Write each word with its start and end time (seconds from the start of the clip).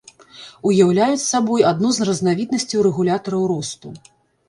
Уяўляюць 0.69 1.21
сабой 1.33 1.67
адну 1.73 1.89
з 1.99 2.09
разнавіднасцяў 2.11 2.79
рэгулятараў 2.91 3.41
росту. 3.57 3.97